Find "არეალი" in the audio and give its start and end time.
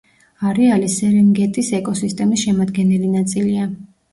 0.51-0.87